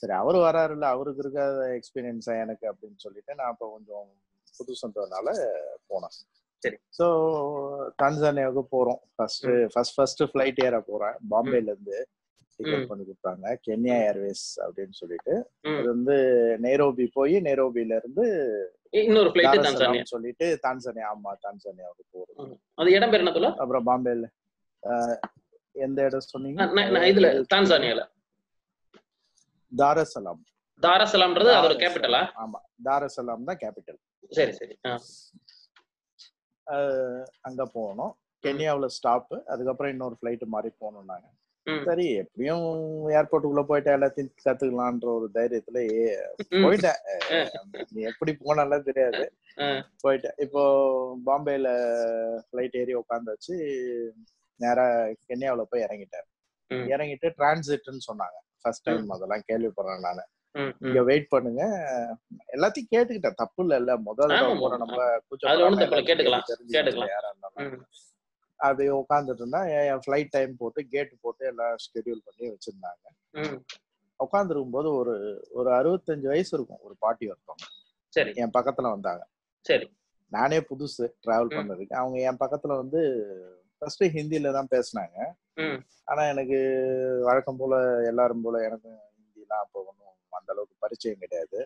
[0.00, 4.08] சரி அவர் வராரு இல்ல அவருக்கு இருக்காத எக்ஸ்பீரியன்ஸா எனக்கு அப்படின்னு சொல்லிட்டு நான் இப்போ கொஞ்சம்
[4.54, 5.28] புதுசுன்றதுனால
[5.92, 6.16] போனேன்.
[6.62, 6.76] சரி.
[6.98, 7.06] ஸோ
[8.00, 9.00] தான்சானியாவுக்கு போறோம்.
[9.14, 11.16] ஃபர்ஸ்ட் ஃபர்ஸ்ட் ஃபர்ஸ்ட் ஃபிளைட் ஏற போறேன்.
[11.30, 11.98] பாம்பேல இருந்து
[12.58, 12.88] டிக்கெட்.
[12.88, 13.52] பண்ணி கொடுத்தாங்க.
[13.66, 15.34] கென்யா ஏர்வேஸ் அப்படின்னு சொல்லிட்டு.
[15.72, 16.16] அது வந்து
[16.66, 18.26] நைரோபி போய் நைரோபில இருந்து
[19.00, 24.28] இன்னொரு ஃபிளைட் தான்சானியா சொல்லிட்டு தான்சானியா ஆமா தான்சானியாவுக்கு போறோம் அது இடம் பேர் என்ன அப்புறம் பாம்பேல.
[25.74, 26.60] எந்த இடம் சொன்னீங்க?
[27.10, 28.02] இதுல தான்சானியால
[29.72, 30.40] தாரசலாம்.
[30.82, 31.74] தாரசலாம்ன்றது அதோட.
[31.82, 33.98] கேபிட்டலா ஆமா தாரசலாம் தான் கேபிட்டல்
[34.32, 34.52] சரி.
[34.52, 34.74] சரி.
[37.40, 38.12] அங்க போனோம்
[38.44, 41.26] கென்யாவுல ஸ்டாப் அதுக்கப்புறம் இன்னொரு ஃபிளைட் மாதிரி போனோம் நாங்க
[41.66, 41.82] ம்.
[41.84, 42.64] சரி எப்படியும்
[43.08, 45.80] ஏர்போர்ட்டுக்குள்ள போயிட்டு எல்லாத்தையும் கத்துக்கலான்ற ஒரு தைரியத்துல.
[46.50, 47.00] போயிட்டேன்.
[47.90, 49.24] நீ எப்படி போனாலும் தெரியாது.
[50.04, 50.36] போயிட்டேன்.
[50.36, 50.62] இப்போ
[51.26, 51.68] பாம்பேல
[52.46, 53.56] ஃபிளைட் ஏறி உட்காந்தாச்சு
[54.60, 54.86] நேரா
[55.28, 56.26] கென்யாவுல போய் இறங்கிட்டேன்.
[56.70, 58.38] இறங்கிட்டு டிரான்சிட்னு சொன்னாங்க.
[58.62, 60.24] ஃபர்ஸ்ட் டைம் அதெல்லாம் கேள்விப்படுறேன் நானு.
[60.84, 61.62] இங்க வெயிட் பண்ணுங்க
[62.54, 64.32] எல்லாத்தையும் கேட்டுக்கிட்டேன் தப்பு இல்ல இல்ல முதல்.
[64.32, 64.94] நம்ம அதுல ஒண்ணும்
[65.26, 67.12] கூச்சப்படாம தப்பு இல்ல, கேட்டுக்கலாம், தெரிஞ்சுக்கணும் கேட்டுக்கலாம்.
[67.14, 67.68] யாரா இருந்தாலும்.
[67.68, 67.84] ம்.
[68.60, 73.04] அப்படி உட்காந்துட்டு இருந்தா என் ஃபிளைட் டைம் போட்டு கேட் போட்டு எல்லாம் ஷெட்யூல் பண்ணி வச்சிருந்தாங்க.
[74.20, 75.14] உட்காந்துருக்கும் போது ஒரு
[75.50, 77.68] ஒரு அறுபத்தஞ்சு வயசு இருக்கும் ஒரு பாட்டி ஒருத்தவங்க
[78.12, 79.22] சரி என் பக்கத்துல வந்தாங்க
[79.66, 79.86] சரி
[80.32, 81.54] நானே புதுசு டிராவல்.
[81.56, 83.00] பண்ணதுக்கு அவங்க என் பக்கத்துல வந்து
[83.82, 85.16] ஃபர்ஸ்ட் ஹிந்தில தான் பேசினாங்க.
[86.08, 86.58] ஆனா எனக்கு
[87.24, 87.74] வழக்கம் போல
[88.10, 91.60] எல்லாரும் போல எனக்கு ஹிந்திலாம் அப்போ ஒன்றும் அந்த அளவுக்கு பரிச்சயம் கிடையாது.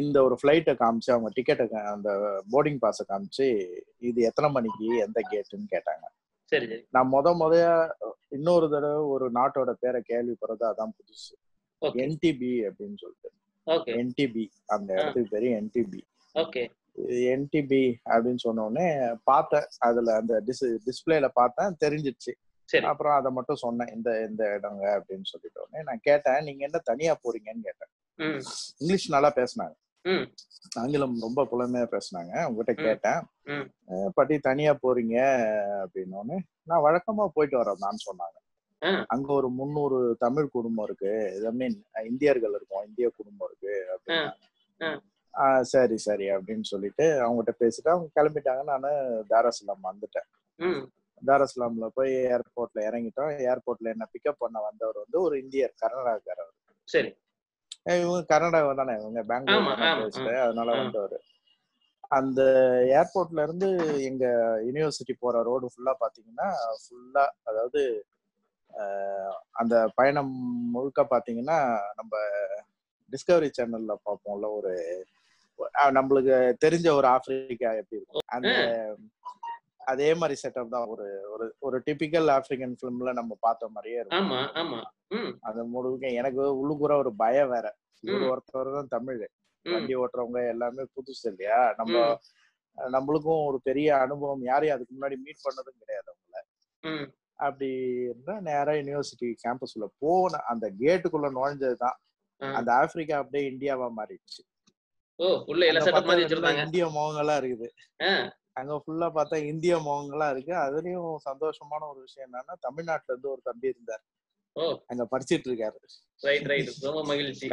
[0.00, 2.10] இந்த ஒரு ஃப்ளைட்டை காமிச்சு அவங்க டிக்கெட்டை அந்த
[2.52, 3.46] போர்டிங் பாஸை காமிச்சு
[4.08, 6.06] இது எத்தனை மணிக்கு எந்த கேட்டுன்னு கேட்டாங்க.
[6.94, 7.54] நான் முத முத
[8.36, 11.34] இன்னொரு தடவை ஒரு நாட்டோட பேரை கேள்விப்படுறது அதான் புதுசு.
[12.04, 13.30] என்டிபி அப்படின்னு சொல்லிட்டு.
[14.00, 16.00] என்டிபி அந்த இடத்துக்கு பேரு என்டிபி
[16.34, 16.62] ஓகே.
[17.32, 17.82] என்டிபி
[18.14, 18.88] அப்படின்னு சொன்ன உடனே
[19.30, 19.66] பார்த்தேன்.
[19.88, 22.32] அதுல அந்த டிஸ் டிஸ்பிளேல பார்த்தேன் தெரிஞ்சிச்சு.
[22.66, 22.84] சரி.
[22.84, 27.12] அப்புறம் அதை மட்டும் சொன்னேன் இந்த இந்த இடங்க அப்படின்னு சொல்லிட்ட உடனே நான் கேட்டேன் நீங்க என்ன தனியா
[27.12, 27.92] போறீங்கன்னு கேட்டேன்.
[28.78, 29.74] இங்கிலீஷ் நல்லா பேசினாங்க.
[30.76, 32.44] ஆங்கிலம் ரொம்ப புலமையா பேசினாங்க.
[32.44, 32.82] உங்ககிட்ட.
[32.82, 33.22] கேட்டேன்.
[34.14, 35.16] பாட்டி தனியா போறீங்க?
[35.82, 38.38] அப்படின்னோடனே நான் வழக்கமா போயிட்டு வரேன் தான் சொன்னாங்க.
[39.08, 41.42] அங்க ஒரு முந்நூறு தமிழ் குடும்பம் இருக்கு.
[41.44, 42.86] ஐ மீன் இந்தியர்கள் இருக்கும்.
[42.86, 43.86] இந்திய குடும்பம் இருக்கு.
[45.38, 48.64] ஆ, சரி சரி அப்படின்னு சொல்லிட்டு அவங்ககிட்ட பேசிட்டு அவங்க கிளம்பிட்டாங்க.
[48.64, 48.86] நானு
[49.30, 50.28] தாராசுலாம் வந்துட்டேன்.
[51.26, 53.30] ம் தாராசுலாம்ல போய் ஏர்போர்ட்ல இறங்கிட்டோம்.
[53.46, 56.52] ஏர்போர்ட்ல என்ன பிக்கப் பண்ண வந்தவர் வந்து ஒரு இந்தியர் கர்நாடகாரர்
[56.88, 57.10] சரி.
[57.96, 59.72] இவங்க கர்நாடகா தானே இவங்க பெங்களூர்
[60.44, 60.68] அதனால.
[60.80, 61.16] வந்தவர்.
[62.10, 62.40] அந்த
[62.96, 63.68] ஏர்போர்ட்ல இருந்து
[64.08, 64.24] எங்க
[64.66, 66.48] யூனிவர்சிட்டி போற ரோடு ஃபுல்லா பாத்தீங்கன்னா
[66.82, 67.80] ஃபுல்லா அதாவது
[69.54, 70.32] அந்த பயணம்
[70.74, 71.58] முழுக்க பாத்தீங்கன்னா
[71.96, 72.14] நம்ம
[73.12, 74.72] டிஸ்கவரி சேனல்ல பார்ப்போம்ல ஒரு
[75.96, 76.34] நம்மளுக்கு
[76.64, 78.26] தெரிஞ்ச ஒரு ஆப்பிரிக்கா எப்படி இருக்கும்.
[78.28, 78.50] அந்த
[79.86, 80.86] அதே மாதிரி செட்டப் தான்.
[80.86, 84.18] ஒரு ஒரு ஒரு டிபிக்கல் ஆப்பிரிக்கன் ஃபிலிம்ல நம்ம பார்த்த மாதிரியே இருக்கும்.
[85.42, 87.66] அந்த முழுக்க எனக்கு உள்ளுக்குற ஒரு பயம் வேற.
[88.04, 88.24] ம்.
[88.30, 89.20] ஒருத்தர் தான் தமிழ்.
[89.66, 91.60] வண்டி ஓட்டுறவங்க எல்லாமே புதுசு இல்லையா?
[91.76, 91.94] நம்ம
[92.78, 94.42] நம்மளுக்கும் ஒரு பெரிய அனுபவம்.
[94.42, 96.40] யாரையும் அதுக்கு முன்னாடி மீட் பண்ணதும் கிடையாது அவங்கள.
[97.38, 97.68] அப்படி
[98.04, 101.96] இருந்தா நேரா யூனிவர்சிட்டி கேம்பஸ்ல போன அந்த கேட்டுக்குள்ள நுழைஞ்சதுதான்
[102.40, 102.48] ஆ.
[102.52, 104.42] அந்த ஆப்பிரிக்கா அப்படியே இந்தியாவா மாறிடுச்சு.
[106.36, 107.68] உள்ள இந்திய முகங்களா இருக்குது.
[108.56, 110.54] அங்க ஃபுல்லா பார்த்தா இந்திய முகங்களா இருக்கு.
[110.56, 114.04] அதுலயும் சந்தோஷமான ஒரு விஷயம் என்னன்னா தமிழ்நாட்டுல இருந்து ஒரு தம்பி இருந்தார்.
[114.86, 115.78] அங்க படிச்சிட்டு இருக்காரு.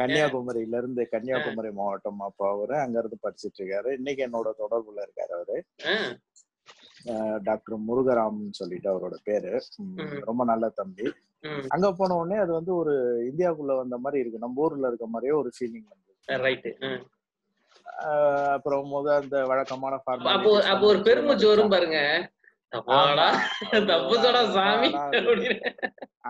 [0.00, 3.90] கன்னியாகுமரியில இருந்து கன்னியாகுமரி மாவட்டம் அப்ப அவரு அங்க இருந்து படிச்சிட்டு இருக்காரு.
[3.92, 5.56] இன்னைக்கு என்னோட தொடர்புல இருக்காரு அவரு.
[7.42, 9.52] டாக்டர் முருகராம்னு சொல்லிட்டு அவரோட பேரு.
[10.20, 11.06] ரொம்ப நல்ல தம்பி.
[11.68, 12.94] அங்க போன உடனே அது வந்து ஒரு
[13.30, 14.38] இந்தியாவுக்குள்ள வந்த மாதிரி இருக்கு.
[14.38, 16.12] நம்ம ஊர்ல இருக்க மாதிரியே ஒரு ஃபீலிங் வந்து
[18.54, 21.98] அப்புறம் முத அந்த வழக்கமான அப்போ formalities அப்போ ஒரு பெருமூச்சு வரும் பாருங்க.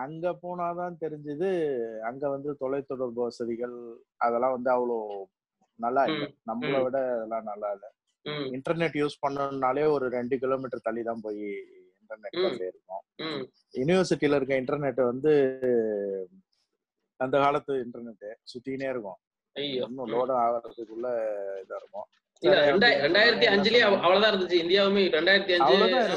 [0.03, 1.49] அங்க போனாதான் தெரிஞ்சது
[2.09, 3.75] அங்க வந்து தொலைத்தொடர்பு வசதிகள்
[4.25, 4.97] அதெல்லாம் வந்து அவ்வளோ
[5.79, 6.27] நல்லா இல்லை.
[6.49, 6.77] நம்மளை.
[6.85, 7.89] விட அதெல்லாம் நல்லா இல்லை.
[8.57, 11.43] இன்டர்நெட் யூஸ் பண்ணணும்னாலே ஒரு ரெண்டு கிலோமீட்டர் தள்ளி தான் போய்
[12.01, 12.37] இன்டர்நெட்.
[12.45, 13.03] கஃபே இருக்கும்.
[13.79, 15.33] யூனிவர்சிட்டியில இருக்க இன்டர்நெட் வந்து
[17.19, 19.19] அந்த காலத்து இன்டர்நெட் சுத்தினே இருக்கும்.
[19.55, 20.11] இன்னும் ம்.
[20.11, 21.07] லோடு ஆகிறதுக்குள்ள
[21.61, 22.07] இதா இருக்கும்
[22.43, 23.45] இல்ல ரெண்டாயிரத்தி.
[23.51, 25.63] அஞ்சுலயே அவ- அவ்வளவுதான் இருந்துச்சு இந்தியாவுமே ரெண்டாயிரத்தி அஞ்சு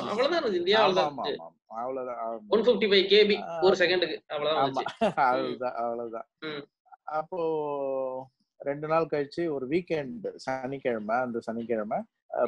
[0.06, 0.54] அவ்வளவுதான் இருந்துச்சு.
[0.54, 1.38] இந்தியா அவ்வளவுதான்
[1.76, 2.20] அவ்வளவுதான்.
[2.48, 3.36] One fifty five KB.
[3.62, 6.26] ஒரு செகண்டுக்கு அவ்வளவுதான் அவ்வளவுதான்.
[7.12, 7.38] அப்போ
[8.60, 11.98] ரெண்டு நாள் கழிச்சு ஒரு வீக்கெண்ட் சனிக்கிழமை அந்த சனிக்கிழமை.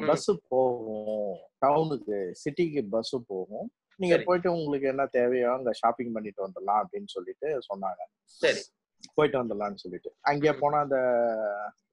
[0.07, 1.31] பஸ் போகும்
[1.65, 3.67] டவுனுக்கு சிட்டிக்கு பஸ் போகும்
[3.99, 4.17] நீங்க.
[4.25, 8.01] போயிட்டு உங்களுக்கு என்ன தேவையோ அங்க ஷாப்பிங் பண்ணிட்டு வந்துடலாம் அப்படின்னு சொல்லிட்டு சொன்னாங்க
[8.39, 8.61] சரி
[9.13, 10.97] போயிட்டு வந்துடலாம்னு சொல்லிட்டு அங்கே போனா அந்த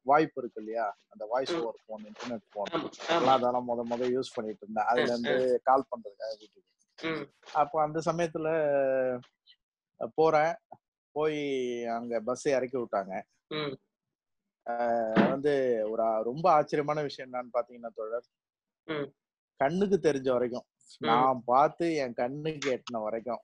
[0.02, 0.86] வாய்ப்பு இருக்கு இல்லையா?
[1.08, 1.54] அந்த voice.
[1.56, 2.72] Over phone internet phone
[3.08, 4.88] அதெல்லாம் முத முத யூஸ் பண்ணிட்டு இருந்தேன்.
[4.90, 6.66] அதுல இருந்து கால் பண்றதுக்காக வீட்டுக்கு.
[7.52, 8.48] அப்போ அந்த சமயத்துல
[10.14, 10.54] போறேன்.
[11.14, 11.40] போய்
[11.96, 13.14] அங்க பஸ் இறக்கி விட்டாங்க.
[15.30, 15.52] வந்து
[15.90, 18.26] ஒரு ரொம்ப ஆச்சரியமான விஷயம் என்னன்னு பாத்தீங்கன்னா தோழர்.
[18.88, 19.08] ம்.
[19.60, 20.66] கண்ணுக்கு தெரிஞ்ச வரைக்கும்.
[20.98, 23.42] நான் பார்த்து என் கண்ணுக்கு எட்டின வரைக்கும்.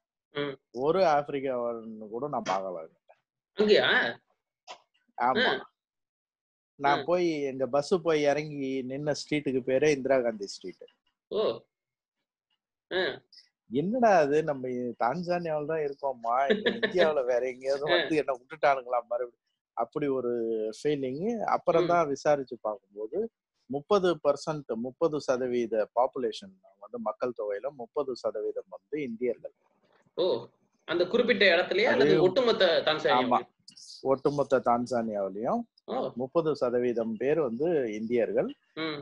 [0.84, 2.78] ஒரு ஆப்பிரிக்காவன்னு கூட நான் பார்க்கல.
[3.58, 3.88] அங்கயா?
[5.18, 5.50] ஆமா.
[6.80, 7.04] நான்.
[7.08, 10.84] போய் எங்க பஸ் போய் இறங்கி நின்ன ஸ்ட்ரீட்டுக்கு பேரே இந்திரா காந்தி ஸ்ட்ரீட்
[11.30, 11.42] ஓ.
[13.70, 14.38] என்னடா அது?
[14.48, 16.34] நம்ம தான்சானியாவில் தான் இருக்கோமா
[16.72, 19.40] இந்தியாவுல வேற எங்கேயாவது வந்து என்ன விட்டுட்டானுங்களா மறுபடியும்
[19.76, 20.32] அப்படி ஒரு
[20.78, 21.22] ஃபீலிங்
[21.54, 23.20] அப்புறம் தான் விசாரிச்சு பார்க்கும்போது
[23.70, 29.54] முப்பது பர்சன்ட் முப்பது சதவீத பாப்புலேஷன் வந்து மக்கள் தொகையில முப்பது சதவீதம் வந்து இந்தியர்கள்.
[30.88, 33.38] அந்த குறிப்பிட்ட இடத்துலயே அல்லது ஒட்டுமொத்த தான்சானியா
[34.02, 35.62] ஒட்டுமொத்த தான்சானியாவிலையும்
[36.14, 38.50] முப்பது சதவீதம் பேர் வந்து இந்தியர்கள்.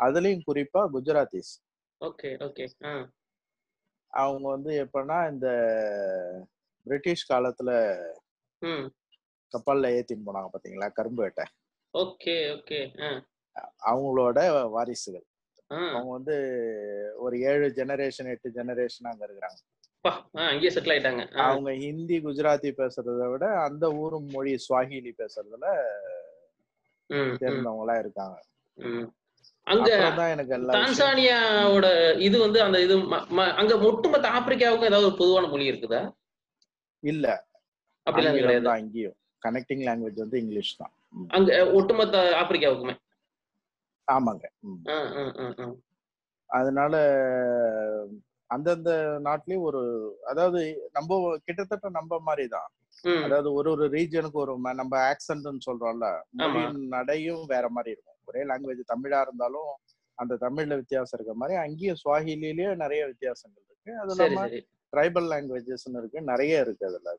[0.05, 1.53] அதுலயும் குறிப்பா குஜராத்திஸ்.
[2.01, 2.65] Okay okay.
[4.13, 5.49] அவங்க வந்து எப்பன்னா இந்த
[6.87, 7.71] பிரிட்டிஷ் காலத்துல
[9.53, 10.89] கப்பல்ல ஏத்தின்னு போனாங்க பாத்தீங்களா?
[10.93, 11.45] கரும்பு வேட்டை
[11.95, 12.37] ஓகே.
[12.57, 12.81] ஓகே
[13.89, 14.39] அவங்களோட
[14.75, 15.27] வாரிசுகள்.
[15.95, 16.37] அவங்க வந்து
[17.17, 19.61] ஒரு ஏழு ஜெனரேஷன் எட்டு ஜெனரேஷன் அங்க இருக்கிறாங்க.
[20.45, 21.25] அங்கேயே செட்டில் ஆயிட்டாங்க.
[21.45, 25.67] அவங்க ஹிந்தி குஜராத்தி பேசுறதை விட அந்த ஊர் மொழி ஸ்வாஹிலி பேசுறதுல
[27.41, 28.37] தேர்ந்தவங்களா இருக்காங்க.
[29.67, 29.89] அங்க
[30.35, 31.87] எனக்கு தான்சானியாவோட
[32.19, 32.95] இது வந்து அந்த இது
[33.61, 36.01] அங்க ஒட்டுமொத்த ஆப்பிரிக்காவுக்கும் ஏதாவது ஒரு பொதுவான மொழி இருக்குதா?
[37.03, 37.27] இல்ல.
[38.07, 38.69] அப்படிலாம் கிடையாது.
[38.77, 40.93] அங்கேயும் கனெக்டிங் லாங்குவேஜ் வந்து இங்கிலீஷ் தான்.
[41.29, 42.95] அங்க ஒட்டுமொத்த ஆப்பிரிக்காவுக்குமே.
[44.09, 44.45] ஆமாங்க.
[46.51, 46.95] அதனால
[48.53, 48.91] அந்தந்த
[49.27, 49.81] நாட்டிலயும் ஒரு
[50.31, 50.61] அதாவது
[50.93, 52.71] நம்ம கிட்டத்தட்ட நம்ம மாதிரி தான்
[53.25, 56.09] அதாவது ஒரு ஒரு ரீஜனுக்கு ஒரு நம்ம ஆக்சன்ட்னு சொல்றோம்ல
[56.41, 58.19] மொழியின் நடையும் வேற மாதிரி இருக்கும்.
[58.29, 59.71] ஒரே லாங்குவேஜ் தமிழா இருந்தாலும்
[60.19, 63.93] அந்த தமிழ்ல வித்தியாசம் இருக்க மாதிரி அங்கேயும் சுவாஹிலிலேயே நிறைய வித்தியாசங்கள் இருக்கு.
[64.03, 64.47] அது இல்லாம
[64.93, 67.17] ட்ரைபல் லாங்குவேஜஸ்னு இருக்கு நிறைய இருக்கு அதுல.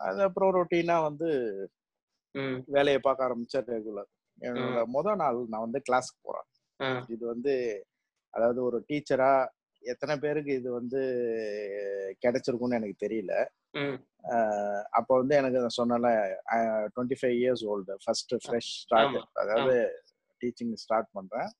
[0.00, 1.28] அது அப்புறம் ரொட்டீனா வந்து
[2.68, 6.48] வேலையை பார்க்க ஆரம்பிச்சேன் ரெகுலர் என்னோட முத நாள் நான் வந்து கிளாஸ்க்கு போறேன்.
[7.14, 7.54] இது வந்து
[8.34, 9.30] அதாவது ஒரு டீச்சரா
[9.82, 11.00] எத்தனை பேருக்கு இது வந்து
[12.22, 13.32] கிடைச்சிருக்கும்னு எனக்கு தெரியல.
[14.98, 16.08] அப்போ வந்து எனக்கு நான் சொன்னல
[16.94, 19.76] twenty five years old first fresh start அதாவது
[20.40, 21.50] டீச்சிங் ஸ்டார்ட் பண்றேன்.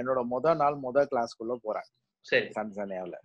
[0.00, 1.88] என்னோட முத நாள் முத கிளாஸ்க்குள்ள போறேன்.
[2.26, 2.48] சரி.
[2.56, 3.18] தான்சானியாவில்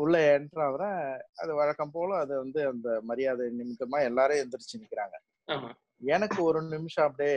[0.00, 1.00] உள்ள என்ட்ரு ஆகுறேன்.
[1.40, 5.16] அது வழக்கம் போல அது வந்து அந்த மரியாதை நிமித்தமா எல்லாரும் எந்திரிச்சு நிக்கிறாங்க.
[6.14, 7.36] எனக்கு ஒரு நிமிஷம் அப்படியே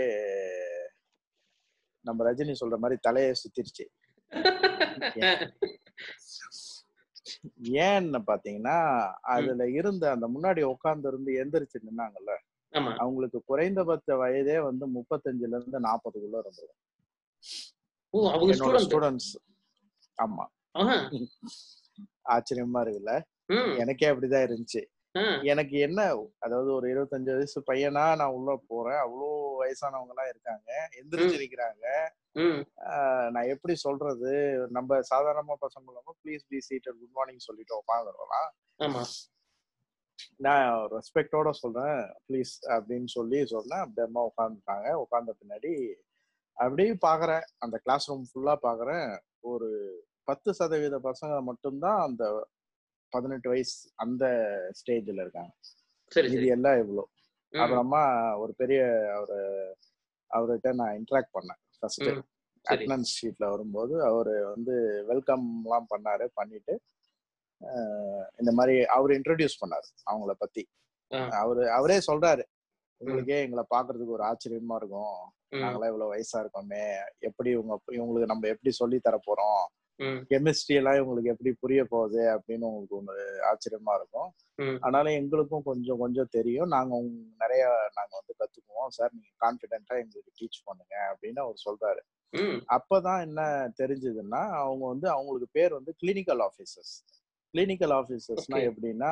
[2.05, 3.85] நம்ம ரஜினி சொல்ற மாதிரி தலையை சுத்திருச்சு.
[7.85, 8.77] ஏன்னு பாத்தீங்கன்னா
[9.27, 12.33] அதுல இருந்த அந்த முன்னாடி உட்கார்ந்து இருந்து எந்திரிச்சு நின்னாங்கல்ல
[12.97, 16.41] அவங்களுக்கு குறைந்தபட்ச வயதே வந்து முப்பத்தஞ்சுல இருந்து நாற்பதுக்குள்ள
[18.33, 19.31] அவங்க என்னோட ஸ்டூடெண்ட் ஸ்டூடெண்ட்ஸ்
[20.17, 20.45] ஆமா.
[22.29, 23.13] ஆச்சரியமா இருக்குல்ல?
[23.77, 24.81] எனக்கே அப்படிதான் இருந்துச்சு.
[25.43, 28.97] எனக்கு என்ன அதாவது ஒரு இருபத்தஞ்சு வயசு பையனா நான் உள்ள போறேன்.
[28.97, 29.27] அவ்வளோ
[29.59, 31.85] வயசானவங்க எல்லாம் இருக்காங்க எந்திரிச்சு நிக்கிறாங்க.
[32.31, 32.65] ம்.
[32.79, 34.57] ஆஹ் நான் எப்படி சொல்றது?
[34.69, 38.49] நம்ம சாதாரணமா பசங்க இல்லாம please be seated good morning சொல்லிட்டு உட்காந்துருக்கலாம்
[38.83, 39.01] ஆமா.
[40.37, 42.15] நான் ரெஸ்பெக்டோட சொல்றேன்.
[42.27, 45.93] ப்ளீஸ் அப்படின்னு சொல்லி சொன்னேன் அப்படியே அம்மா உட்காந்துட்டாங்க உட்கார்ந்த பின்னாடி
[46.53, 47.41] அப்படியே பாக்குறேன்.
[47.57, 49.19] அந்த கிளாஸ் ரூம் ஃபுல்லா பாக்குறேன்.
[49.39, 49.69] ஒரு
[50.23, 52.47] பத்து சதவீத பசங்க மட்டும்தான் அந்த
[53.15, 54.23] பதினெட்டு வயசு அந்த
[54.79, 55.53] ஸ்டேஜ்ல இருக்காங்க.
[56.35, 57.03] இது எல்லாம் இவ்வளோ
[57.53, 58.01] அப்புறமா
[58.43, 58.79] ஒரு பெரிய
[59.17, 59.37] அவரு
[60.31, 61.61] அவர்கிட்ட நான் இன்ட்ராக்ட் பண்ணேன்.
[61.79, 62.09] ஃபர்ஸ்ட்
[62.65, 64.75] அட்டனன்ஸ் ஷீட்ல வரும்போது அவர் வந்து
[65.11, 66.73] வெல்கம் எல்லாம் பண்ணாரு பண்ணிட்டு
[68.41, 70.63] இந்த மாதிரி அவர் இன்ட்ரடியூஸ் பண்ணாரு அவங்கள பத்தி.
[71.41, 72.43] அவரு அவரே சொல்றாரு
[73.01, 75.17] உங்களுக்கே எங்களை பாக்குறதுக்கு ஒரு ஆச்சரியமா இருக்கும்.
[75.61, 76.83] நாங்களாம் இவ்வளவு வயசா இருக்கோமே.
[77.29, 79.65] எப்படி இவங்க இவங்களுக்கு நம்ம எப்படி சொல்லி தர போறோம்?
[79.99, 83.13] கெமிஸ்ட்ரி எல்லாம் இவங்களுக்கு எப்படி புரிய போகுது அப்படின்னு உங்களுக்கு ஒண்ணு
[83.51, 84.29] ஆச்சரியமா இருக்கும்.
[84.79, 86.67] ஆனாலும் எங்களுக்கும் கொஞ்சம் கொஞ்சம் தெரியும்.
[86.67, 86.99] நாங்க
[87.37, 88.87] நிறைய நாங்க வந்து கத்துக்குவோம்.
[88.87, 92.03] சார் நீங்க கான்பிடென்ட்டா எங்களுக்கு டீச் பண்ணுங்க அப்படின்னு அவர் சொல்றாரு.
[92.67, 93.41] அப்பதான் என்ன
[93.81, 96.95] தெரிஞ்சதுன்னா அவங்க வந்து அவங்களுக்கு பேர் வந்து கிளினிக்கல் ஆபீசர்ஸ்
[97.53, 98.69] கிளினிக்கல் Okay.
[98.69, 99.11] எப்படின்னா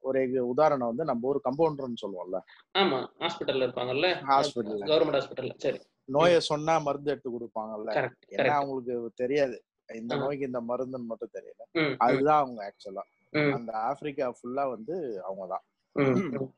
[0.00, 2.38] ஒரு உதாரணம் வந்து நம்ம ஒரு கம்பவுண்டர்னு சொல்லுவோம்ல.
[2.78, 4.08] ஆமா ஹாஸ்பிட்டல்ல இருப்பாங்கல்ல.
[4.30, 5.78] ஹாஸ்பிட்டல்ல கவர்மெண்ட் ஹாஸ்பிட்டல்ல சரி.
[6.04, 7.90] நோயை சொன்னா மருந்து எடுத்து கொடுப்பாங்கல்ல.
[7.96, 9.62] கரெக்ட் அவங்களுக்கு தெரியாது.
[9.88, 10.12] இந்த.
[10.16, 11.62] நோய்க்கு இந்த மருந்துன்னு மட்டும் தெரியல.
[12.00, 13.04] அதுதான் அவங்க ஆக்சுவலா
[13.52, 15.64] அந்த ஆப்பிரிக்கா ஃபுல்லா வந்து அவங்க தான்
[15.96, 16.50] ம், ம்,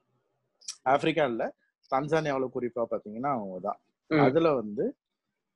[0.85, 1.45] ஆப்பிரிக்கா இல்ல
[1.93, 3.79] தன்சானியாவுல குறிப்பா பாத்தீங்கன்னா அவங்க தான்
[4.11, 4.21] ம்.
[4.21, 4.85] அதுல வந்து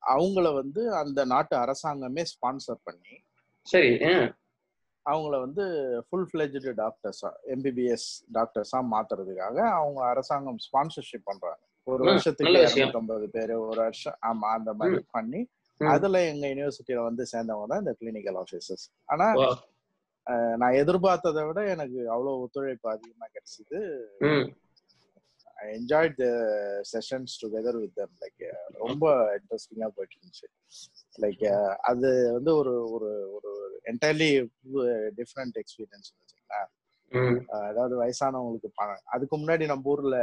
[0.03, 3.15] அவங்கள வந்து அந்த நாட்டு அரசாங்கமே ஸ்பான்சர் பண்ணி
[3.67, 3.91] சரி
[5.05, 5.63] அவங்கள வந்து
[6.05, 11.61] ஃபுல் ஃபிளெஜ்டு டாக்டர்ஸா எம்பிபிஎஸ் டாக்டர்ஸா மாத்துறதுக்காக அவங்க அரசாங்கம் ஸ்பான்சர்ஷிப் பண்றாங்க.
[11.87, 12.53] ஒரு வருஷத்துக்கு.
[12.61, 15.41] இருநூத்தம்பது பேர் ஒரு வருஷம் ஆமா அந்த மாதிரி பண்ணி.
[15.79, 19.27] அதுல எங்க யூனிவர்சிட்டியில வந்து சேர்ந்தவங்க தான் இந்த கிளினிக்கல் ஆஃபீஸர்ஸ் ஆனா
[20.55, 23.79] நான் எதிர்பார்த்ததை விட எனக்கு அவ்வளவு ஒத்துழைப்பு அதிகமா கிடைச்சது.
[25.57, 26.25] I enjoyed the
[26.91, 29.03] sessions together with them like ரொம்ப
[29.35, 30.47] இன்ட்ரெஸ்டிங்கா போயிட்டு இருந்துச்சு.
[31.17, 31.45] லைக்
[31.81, 33.51] அது வந்து ஒரு ஒரு ஒரு
[33.83, 34.29] என்டையர்லி
[35.19, 36.09] டிஃப்ரெண்ட் எக்ஸ்பீரியன்ஸ்.
[36.51, 36.71] அஹ்
[37.63, 40.17] அதாவது வயசானவங்களுக்கு பணம் அதுக்கு முன்னாடி நம்ம ஊர்ல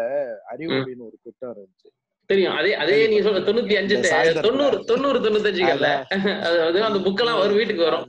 [0.50, 1.90] அறிவொளின்னு ஒரு திட்டம் இருந்துச்சு.
[2.32, 2.56] தெரியும்.
[2.60, 3.96] அதே அதே நீ சொல்ற தொண்ணூத்தி அஞ்சு.
[4.46, 5.90] தொண்ணூறு தொண்ணூறு தொண்ணூத்தஞ்சுகள்ல.
[6.68, 8.06] அது அந்த புக்கெல்லாம் ஒரு வீட்டுக்கு வரும்.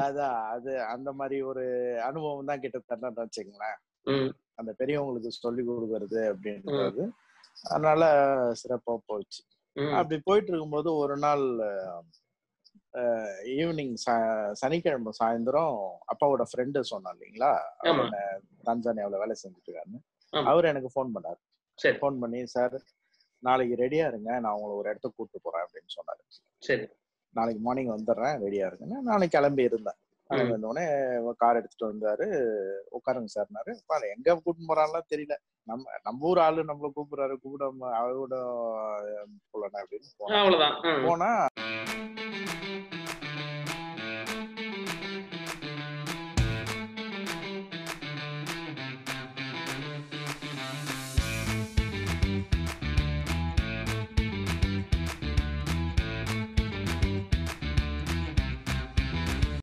[0.00, 0.38] அதான்.
[0.54, 1.64] அது அந்த மாதிரி ஒரு
[2.08, 3.78] அனுபவம் தான் கிட்டத்தட்ட வச்சுங்களேன்
[4.60, 7.04] அந்த பெரியவங்களுக்கு சொல்லி கொடுக்கறது அப்படின்றது.
[7.70, 8.02] அதனால
[8.60, 9.40] சிறப்பா போச்சு.
[9.98, 11.44] அப்படி போயிட்டு இருக்கும்போது ஒரு நாள்
[13.56, 13.92] ஈவினிங்
[14.60, 15.76] சனிக்கிழமை சாயந்தரம்
[16.12, 17.50] அப்பாவோட ஃப்ரெண்டு சொன்னா இல்லைங்களா?
[18.68, 20.00] தன்சானியாவில் வேலை செஞ்சுட்டு இருக்காருன்னு.
[20.50, 21.40] அவர் எனக்கு ஃபோன் பண்ணாரு.
[21.82, 21.96] சரி.
[22.00, 22.76] ஃபோன் பண்ணி சார்
[23.42, 24.30] நாளைக்கு ரெடியா இருங்க.
[24.44, 26.22] நான் உங்களை ஒரு இடத்துக்கு கூப்பிட்டு போறேன் அப்படின்னு சொன்னாரு.
[26.68, 26.86] சரி.
[27.36, 29.00] நாளைக்கு மார்னிங் வந்துடுறேன் ரெடியா இருங்கன்னு.
[29.10, 29.98] நாளைக்கு கிளம்பி இருந்தேன்.
[30.30, 30.84] கிளம்பி வந்தோடனே
[31.42, 32.26] கார் எடுத்துட்டு வந்தாரு.
[32.96, 35.36] உட்காருங்க சார்னாரு பாரு எங்க கூட்டிட்டு போறான்லாம் தெரியல.
[35.68, 37.36] நம்ம நம்ம ஊர் ஆளு நம்மள கூப்பிடுறாரு.
[37.44, 38.34] கூப்பிடாம அவரோட
[39.52, 41.06] போலண்ணா அப்படின்னு.
[41.06, 41.30] போனா